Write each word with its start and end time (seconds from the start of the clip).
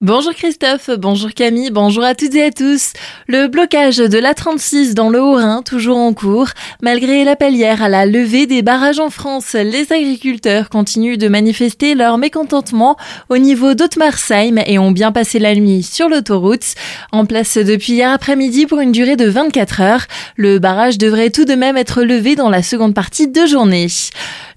Bonjour 0.00 0.32
Christophe, 0.32 0.90
bonjour 0.96 1.30
Camille, 1.34 1.72
bonjour 1.72 2.04
à 2.04 2.14
toutes 2.14 2.36
et 2.36 2.44
à 2.44 2.52
tous. 2.52 2.92
Le 3.26 3.48
blocage 3.48 3.96
de 3.96 4.16
l'A36 4.16 4.94
dans 4.94 5.10
le 5.10 5.20
Haut-Rhin 5.20 5.62
toujours 5.62 5.96
en 5.96 6.12
cours. 6.12 6.50
Malgré 6.80 7.24
l'appel 7.24 7.60
à 7.64 7.88
la 7.88 8.06
levée 8.06 8.46
des 8.46 8.62
barrages 8.62 9.00
en 9.00 9.10
France, 9.10 9.54
les 9.54 9.92
agriculteurs 9.92 10.68
continuent 10.68 11.18
de 11.18 11.26
manifester 11.26 11.96
leur 11.96 12.16
mécontentement 12.16 12.96
au 13.28 13.38
niveau 13.38 13.74
d'Haute-Marsheim 13.74 14.60
et 14.66 14.78
ont 14.78 14.92
bien 14.92 15.10
passé 15.10 15.40
la 15.40 15.56
nuit 15.56 15.82
sur 15.82 16.08
l'autoroute. 16.08 16.76
En 17.10 17.26
place 17.26 17.58
depuis 17.58 17.94
hier 17.94 18.12
après-midi 18.12 18.66
pour 18.66 18.78
une 18.78 18.92
durée 18.92 19.16
de 19.16 19.28
24 19.28 19.80
heures, 19.80 20.06
le 20.36 20.60
barrage 20.60 20.96
devrait 20.98 21.30
tout 21.30 21.44
de 21.44 21.54
même 21.54 21.76
être 21.76 22.04
levé 22.04 22.36
dans 22.36 22.50
la 22.50 22.62
seconde 22.62 22.94
partie 22.94 23.26
de 23.26 23.46
journée. 23.46 23.88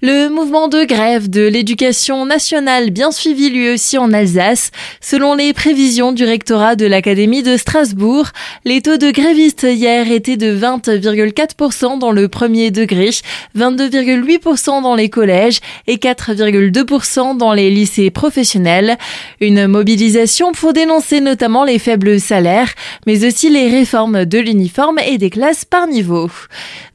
Le 0.02 0.28
mouvement 0.28 0.68
de 0.68 0.84
grève 0.84 1.30
de 1.30 1.42
l'éducation 1.46 2.26
nationale 2.26 2.90
bien 2.90 3.10
suivi 3.10 3.50
lui 3.50 3.70
aussi 3.70 3.98
en 3.98 4.12
Alsace. 4.12 4.70
Selon 5.00 5.31
les 5.34 5.52
prévisions 5.52 6.12
du 6.12 6.24
rectorat 6.24 6.74
de 6.74 6.86
l'Académie 6.86 7.42
de 7.42 7.58
Strasbourg, 7.58 8.28
les 8.64 8.80
taux 8.80 8.96
de 8.96 9.10
grévistes 9.10 9.66
hier 9.68 10.10
étaient 10.10 10.38
de 10.38 10.56
20,4% 10.56 11.98
dans 11.98 12.10
le 12.10 12.28
premier 12.28 12.70
degré, 12.70 13.10
22,8% 13.56 14.82
dans 14.82 14.94
les 14.94 15.10
collèges 15.10 15.60
et 15.86 15.96
4,2% 15.96 17.36
dans 17.36 17.52
les 17.52 17.70
lycées 17.70 18.10
professionnels. 18.10 18.96
Une 19.40 19.66
mobilisation 19.66 20.52
pour 20.52 20.72
dénoncer 20.72 21.20
notamment 21.20 21.64
les 21.64 21.78
faibles 21.78 22.18
salaires, 22.18 22.72
mais 23.06 23.26
aussi 23.26 23.50
les 23.50 23.68
réformes 23.68 24.24
de 24.24 24.38
l'uniforme 24.38 24.98
et 25.06 25.18
des 25.18 25.30
classes 25.30 25.66
par 25.66 25.86
niveau. 25.86 26.30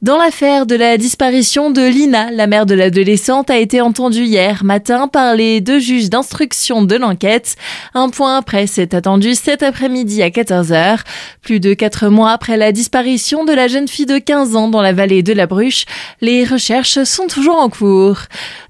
Dans 0.02 0.18
l'affaire 0.18 0.66
de 0.66 0.74
la 0.74 0.96
disparition 0.96 1.70
de 1.70 1.82
Lina, 1.82 2.32
la 2.32 2.48
mère 2.48 2.66
de 2.66 2.74
la 2.74 2.88
l'adolescente 2.88 3.50
a 3.50 3.58
été 3.58 3.82
entendue 3.82 4.24
hier 4.24 4.64
matin 4.64 5.08
par 5.08 5.34
les 5.34 5.60
deux 5.60 5.78
juges 5.78 6.08
d'instruction 6.08 6.82
de 6.82 6.96
l'enquête. 6.96 7.56
Un 7.92 8.08
point 8.08 8.27
après 8.36 8.66
s'est 8.66 8.94
attendu 8.94 9.34
cet 9.34 9.62
après-midi 9.62 10.22
à 10.22 10.28
14h. 10.28 11.00
Plus 11.42 11.60
de 11.60 11.74
quatre 11.74 12.08
mois 12.08 12.32
après 12.32 12.56
la 12.56 12.72
disparition 12.72 13.44
de 13.44 13.52
la 13.52 13.68
jeune 13.68 13.88
fille 13.88 14.06
de 14.06 14.18
15 14.18 14.56
ans 14.56 14.68
dans 14.68 14.82
la 14.82 14.92
vallée 14.92 15.22
de 15.22 15.32
la 15.32 15.46
Bruche, 15.46 15.84
les 16.20 16.44
recherches 16.44 17.02
sont 17.04 17.26
toujours 17.26 17.56
en 17.56 17.68
cours. 17.68 18.18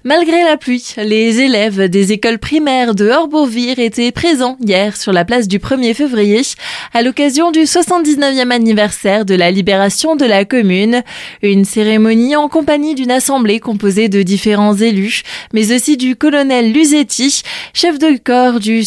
Malgré 0.03 0.43
la 0.43 0.57
pluie, 0.57 0.95
les 0.97 1.41
élèves 1.41 1.89
des 1.89 2.11
écoles 2.11 2.39
primaires 2.39 2.95
de 2.95 3.09
Horbourvire 3.09 3.79
étaient 3.79 4.11
présents 4.11 4.57
hier 4.65 4.95
sur 4.95 5.11
la 5.11 5.25
place 5.25 5.47
du 5.47 5.59
1er 5.59 5.93
février 5.93 6.41
à 6.93 7.01
l'occasion 7.01 7.51
du 7.51 7.61
79e 7.61 8.51
anniversaire 8.51 9.25
de 9.25 9.35
la 9.35 9.51
libération 9.51 10.15
de 10.15 10.25
la 10.25 10.45
commune. 10.45 11.03
Une 11.41 11.65
cérémonie 11.65 12.35
en 12.35 12.47
compagnie 12.47 12.95
d'une 12.95 13.11
assemblée 13.11 13.59
composée 13.59 14.09
de 14.09 14.21
différents 14.21 14.75
élus, 14.75 15.23
mais 15.53 15.73
aussi 15.73 15.97
du 15.97 16.15
colonel 16.15 16.71
Luzetti, 16.71 17.41
chef 17.73 17.99
de 17.99 18.17
corps 18.23 18.59
du 18.59 18.83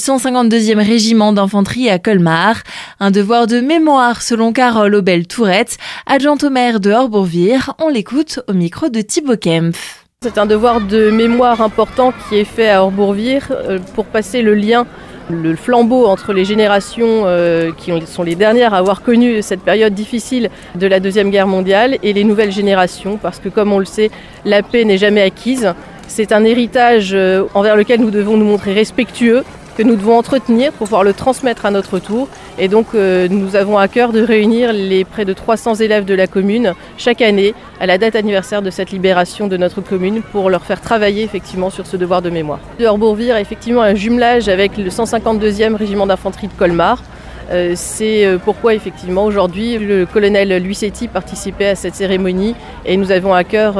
152e 0.62 0.78
régiment 0.78 1.32
d'infanterie 1.32 1.90
à 1.90 1.98
Colmar. 1.98 2.62
Un 3.00 3.10
devoir 3.10 3.46
de 3.46 3.60
mémoire 3.60 4.22
selon 4.22 4.52
Carole 4.52 4.94
Aubel-Tourette, 4.94 5.76
adjointe 6.06 6.44
au 6.44 6.50
maire 6.50 6.78
de 6.80 6.90
Horbourvire. 6.90 7.74
On 7.78 7.88
l'écoute 7.88 8.40
au 8.48 8.52
micro 8.52 8.88
de 8.88 9.00
Thibaut 9.00 9.36
Kempf. 9.36 10.04
C'est 10.22 10.38
un 10.38 10.46
devoir 10.46 10.80
de 10.80 11.10
mémoire 11.10 11.60
important 11.60 12.12
qui 12.12 12.36
est 12.36 12.44
fait 12.44 12.70
à 12.70 12.84
Horbourvire 12.84 13.48
euh, 13.50 13.78
pour 13.94 14.04
passer 14.06 14.42
le 14.42 14.54
lien 14.54 14.86
le 15.30 15.54
flambeau 15.54 16.06
entre 16.06 16.32
les 16.32 16.44
générations 16.44 17.22
euh, 17.26 17.70
qui 17.76 17.92
sont 18.06 18.22
les 18.22 18.34
dernières 18.34 18.74
à 18.74 18.78
avoir 18.78 19.02
connu 19.02 19.40
cette 19.40 19.62
période 19.62 19.94
difficile 19.94 20.50
de 20.74 20.86
la 20.86 21.00
Deuxième 21.00 21.30
Guerre 21.30 21.46
mondiale 21.46 21.96
et 22.02 22.12
les 22.12 22.24
nouvelles 22.24 22.50
générations, 22.50 23.16
parce 23.16 23.38
que 23.38 23.48
comme 23.48 23.72
on 23.72 23.78
le 23.78 23.84
sait, 23.84 24.10
la 24.44 24.62
paix 24.62 24.84
n'est 24.84 24.98
jamais 24.98 25.22
acquise. 25.22 25.72
C'est 26.08 26.32
un 26.32 26.44
héritage 26.44 27.12
euh, 27.14 27.44
envers 27.54 27.76
lequel 27.76 28.00
nous 28.00 28.10
devons 28.10 28.36
nous 28.36 28.44
montrer 28.44 28.74
respectueux 28.74 29.44
que 29.76 29.82
nous 29.82 29.96
devons 29.96 30.16
entretenir 30.16 30.72
pour 30.72 30.86
pouvoir 30.86 31.04
le 31.04 31.12
transmettre 31.12 31.66
à 31.66 31.70
notre 31.70 31.98
tour. 31.98 32.28
Et 32.58 32.68
donc 32.68 32.88
euh, 32.94 33.28
nous 33.28 33.56
avons 33.56 33.78
à 33.78 33.88
cœur 33.88 34.12
de 34.12 34.22
réunir 34.22 34.72
les 34.72 35.04
près 35.04 35.24
de 35.24 35.32
300 35.32 35.76
élèves 35.76 36.04
de 36.04 36.14
la 36.14 36.26
commune 36.26 36.74
chaque 36.98 37.22
année 37.22 37.54
à 37.80 37.86
la 37.86 37.98
date 37.98 38.16
anniversaire 38.16 38.62
de 38.62 38.70
cette 38.70 38.90
libération 38.90 39.48
de 39.48 39.56
notre 39.56 39.80
commune 39.80 40.22
pour 40.22 40.50
leur 40.50 40.64
faire 40.64 40.80
travailler 40.80 41.22
effectivement 41.22 41.70
sur 41.70 41.86
ce 41.86 41.96
devoir 41.96 42.22
de 42.22 42.30
mémoire. 42.30 42.60
De 42.78 42.86
Horbourvire 42.86 43.36
a 43.36 43.40
effectivement 43.40 43.82
un 43.82 43.94
jumelage 43.94 44.48
avec 44.48 44.76
le 44.76 44.90
152e 44.90 45.74
régiment 45.74 46.06
d'infanterie 46.06 46.48
de 46.48 46.52
Colmar. 46.52 47.02
Euh, 47.50 47.72
c'est 47.74 48.24
euh, 48.24 48.38
pourquoi 48.38 48.74
effectivement 48.74 49.24
aujourd'hui 49.24 49.78
le 49.78 50.06
colonel 50.06 50.62
Luisetti 50.62 51.08
participait 51.08 51.68
à 51.68 51.74
cette 51.74 51.94
cérémonie 51.94 52.54
et 52.86 52.96
nous 52.96 53.10
avons 53.10 53.34
à 53.34 53.44
cœur 53.44 53.74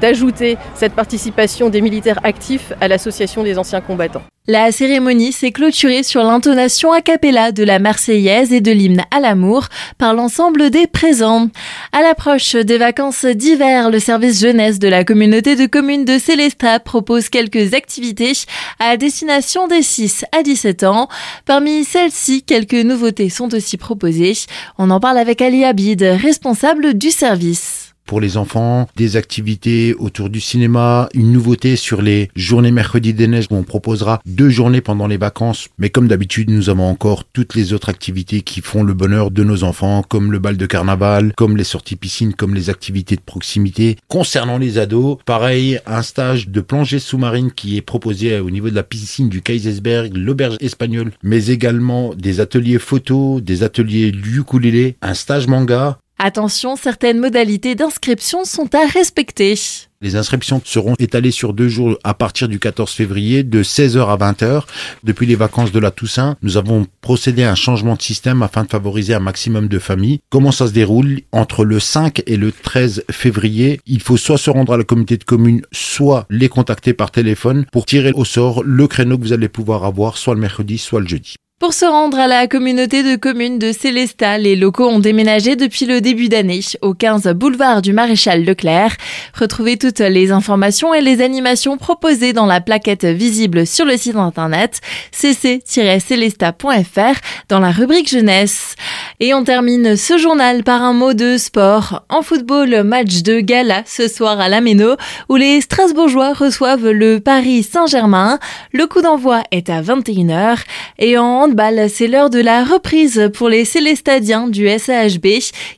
d'ajouter 0.00 0.56
cette 0.74 0.94
participation 0.94 1.68
des 1.68 1.80
militaires 1.80 2.20
actifs 2.24 2.72
à 2.80 2.88
l'association 2.88 3.42
des 3.42 3.58
anciens 3.58 3.80
combattants. 3.80 4.22
La 4.46 4.72
cérémonie 4.72 5.32
s'est 5.32 5.52
clôturée 5.52 6.02
sur 6.02 6.22
l'intonation 6.22 6.92
a 6.92 7.00
cappella 7.00 7.50
de 7.50 7.64
la 7.64 7.78
Marseillaise 7.78 8.52
et 8.52 8.60
de 8.60 8.72
l'hymne 8.72 9.02
à 9.10 9.18
l'amour 9.18 9.68
par 9.96 10.12
l'ensemble 10.12 10.68
des 10.68 10.86
présents. 10.86 11.48
À 11.92 12.02
l'approche 12.02 12.54
des 12.54 12.76
vacances 12.76 13.24
d'hiver, 13.24 13.90
le 13.90 13.98
service 14.00 14.42
jeunesse 14.42 14.78
de 14.78 14.88
la 14.88 15.02
communauté 15.02 15.56
de 15.56 15.64
communes 15.64 16.04
de 16.04 16.18
Célestat 16.18 16.80
propose 16.80 17.30
quelques 17.30 17.72
activités 17.72 18.34
à 18.78 18.98
destination 18.98 19.66
des 19.66 19.80
6 19.80 20.26
à 20.38 20.42
17 20.42 20.84
ans. 20.84 21.08
Parmi 21.46 21.82
celles-ci, 21.82 22.42
quelques 22.42 22.74
nouveautés 22.74 23.30
sont 23.30 23.54
aussi 23.54 23.78
proposées. 23.78 24.34
On 24.76 24.90
en 24.90 25.00
parle 25.00 25.16
avec 25.16 25.40
Ali 25.40 25.64
Abid, 25.64 26.02
responsable 26.02 26.92
du 26.92 27.10
service 27.10 27.83
pour 28.06 28.20
les 28.20 28.36
enfants, 28.36 28.88
des 28.96 29.16
activités 29.16 29.94
autour 29.94 30.30
du 30.30 30.40
cinéma, 30.40 31.08
une 31.14 31.32
nouveauté 31.32 31.76
sur 31.76 32.02
les 32.02 32.30
journées 32.36 32.70
mercredi 32.70 33.14
des 33.14 33.26
neiges 33.26 33.46
où 33.50 33.56
on 33.56 33.62
proposera 33.62 34.20
deux 34.26 34.50
journées 34.50 34.80
pendant 34.80 35.06
les 35.06 35.16
vacances. 35.16 35.68
Mais 35.78 35.90
comme 35.90 36.08
d'habitude, 36.08 36.50
nous 36.50 36.70
avons 36.70 36.88
encore 36.88 37.24
toutes 37.24 37.54
les 37.54 37.72
autres 37.72 37.88
activités 37.88 38.42
qui 38.42 38.60
font 38.60 38.82
le 38.82 38.94
bonheur 38.94 39.30
de 39.30 39.44
nos 39.44 39.64
enfants, 39.64 40.02
comme 40.02 40.32
le 40.32 40.38
bal 40.38 40.56
de 40.56 40.66
carnaval, 40.66 41.32
comme 41.36 41.56
les 41.56 41.64
sorties 41.64 41.96
piscines, 41.96 42.34
comme 42.34 42.54
les 42.54 42.70
activités 42.70 43.16
de 43.16 43.20
proximité. 43.20 43.96
Concernant 44.08 44.58
les 44.58 44.78
ados, 44.78 45.18
pareil, 45.24 45.78
un 45.86 46.02
stage 46.02 46.48
de 46.48 46.60
plongée 46.60 46.98
sous-marine 46.98 47.52
qui 47.52 47.76
est 47.76 47.82
proposé 47.82 48.38
au 48.38 48.50
niveau 48.50 48.70
de 48.70 48.74
la 48.74 48.82
piscine 48.82 49.28
du 49.28 49.42
Kaisersberg, 49.42 50.16
l'auberge 50.16 50.56
espagnole, 50.60 51.12
mais 51.22 51.46
également 51.46 52.14
des 52.14 52.40
ateliers 52.40 52.78
photos, 52.78 53.42
des 53.42 53.62
ateliers 53.62 54.12
ukulélé, 54.14 54.96
un 55.02 55.14
stage 55.14 55.46
manga, 55.46 55.98
Attention, 56.26 56.74
certaines 56.74 57.18
modalités 57.18 57.74
d'inscription 57.74 58.46
sont 58.46 58.74
à 58.74 58.86
respecter. 58.86 59.56
Les 60.00 60.16
inscriptions 60.16 60.58
seront 60.64 60.94
étalées 60.98 61.30
sur 61.30 61.52
deux 61.52 61.68
jours 61.68 61.98
à 62.02 62.14
partir 62.14 62.48
du 62.48 62.58
14 62.58 62.90
février 62.90 63.42
de 63.42 63.62
16h 63.62 64.08
à 64.08 64.16
20h. 64.16 64.62
Depuis 65.02 65.26
les 65.26 65.34
vacances 65.34 65.70
de 65.70 65.78
la 65.78 65.90
Toussaint, 65.90 66.36
nous 66.40 66.56
avons 66.56 66.86
procédé 67.02 67.44
à 67.44 67.50
un 67.50 67.54
changement 67.54 67.94
de 67.94 68.00
système 68.00 68.42
afin 68.42 68.64
de 68.64 68.70
favoriser 68.70 69.12
un 69.12 69.20
maximum 69.20 69.68
de 69.68 69.78
familles. 69.78 70.20
Comment 70.30 70.50
ça 70.50 70.66
se 70.66 70.72
déroule? 70.72 71.20
Entre 71.30 71.62
le 71.62 71.78
5 71.78 72.22
et 72.26 72.38
le 72.38 72.52
13 72.52 73.04
février, 73.10 73.78
il 73.84 74.00
faut 74.00 74.16
soit 74.16 74.38
se 74.38 74.48
rendre 74.48 74.72
à 74.72 74.78
la 74.78 74.84
communauté 74.84 75.18
de 75.18 75.24
communes, 75.24 75.60
soit 75.72 76.24
les 76.30 76.48
contacter 76.48 76.94
par 76.94 77.10
téléphone 77.10 77.66
pour 77.70 77.84
tirer 77.84 78.12
au 78.14 78.24
sort 78.24 78.62
le 78.64 78.86
créneau 78.86 79.18
que 79.18 79.24
vous 79.24 79.34
allez 79.34 79.50
pouvoir 79.50 79.84
avoir 79.84 80.16
soit 80.16 80.32
le 80.32 80.40
mercredi, 80.40 80.78
soit 80.78 81.00
le 81.00 81.06
jeudi. 81.06 81.34
Pour 81.64 81.72
se 81.72 81.86
rendre 81.86 82.18
à 82.18 82.26
la 82.26 82.46
communauté 82.46 83.02
de 83.02 83.16
communes 83.16 83.58
de 83.58 83.72
Célestat, 83.72 84.36
les 84.36 84.54
locaux 84.54 84.86
ont 84.86 84.98
déménagé 84.98 85.56
depuis 85.56 85.86
le 85.86 86.02
début 86.02 86.28
d'année 86.28 86.60
au 86.82 86.92
15 86.92 87.28
boulevard 87.28 87.80
du 87.80 87.94
Maréchal 87.94 88.44
Leclerc. 88.44 88.94
Retrouvez 89.32 89.78
toutes 89.78 90.00
les 90.00 90.30
informations 90.30 90.92
et 90.92 91.00
les 91.00 91.22
animations 91.22 91.78
proposées 91.78 92.34
dans 92.34 92.44
la 92.44 92.60
plaquette 92.60 93.06
visible 93.06 93.66
sur 93.66 93.86
le 93.86 93.96
site 93.96 94.16
internet 94.16 94.82
cc-célestat.fr 95.12 97.18
dans 97.48 97.60
la 97.60 97.70
rubrique 97.70 98.10
jeunesse. 98.10 98.74
Et 99.20 99.32
on 99.32 99.42
termine 99.42 99.96
ce 99.96 100.18
journal 100.18 100.64
par 100.64 100.82
un 100.82 100.92
mot 100.92 101.14
de 101.14 101.38
sport. 101.38 102.04
En 102.10 102.20
football, 102.20 102.82
match 102.82 103.22
de 103.22 103.40
gala 103.40 103.84
ce 103.86 104.06
soir 104.06 104.38
à 104.38 104.50
la 104.50 104.60
Méno 104.60 104.96
où 105.30 105.36
les 105.36 105.62
Strasbourgeois 105.62 106.34
reçoivent 106.34 106.90
le 106.90 107.20
Paris 107.20 107.62
Saint-Germain. 107.62 108.38
Le 108.74 108.86
coup 108.86 109.00
d'envoi 109.00 109.42
est 109.50 109.70
à 109.70 109.80
21h 109.80 110.58
et 110.98 111.16
en 111.16 111.53
c'est 111.88 112.06
l'heure 112.06 112.30
de 112.30 112.40
la 112.40 112.64
reprise 112.64 113.30
pour 113.34 113.48
les 113.48 113.64
Célestadiens 113.64 114.48
du 114.48 114.66
SAHB 114.66 115.26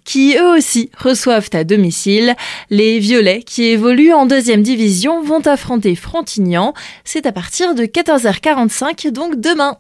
qui 0.05 0.37
eux 0.37 0.57
aussi 0.57 0.91
reçoivent 0.97 1.51
à 1.53 1.65
domicile. 1.65 2.35
Les 2.71 2.99
Violets 2.99 3.43
qui 3.43 3.65
évoluent 3.65 4.13
en 4.13 4.27
deuxième 4.27 4.63
division 4.63 5.23
vont 5.23 5.41
affronter 5.41 5.95
Frontignan. 5.95 6.73
C'est 7.05 7.27
à 7.27 7.33
partir 7.33 7.75
de 7.75 7.85
14h45 7.85 9.11
donc 9.11 9.41
demain. 9.41 9.75